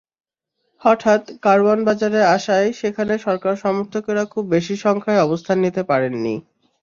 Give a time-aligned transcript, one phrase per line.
[0.81, 6.35] হঠাৎ কারওয়ান বাজারে আসায় সেখানে সরকার-সমর্থকেরা খুব বেশি সংখ্যায় অবস্থান নিতে পারেননি।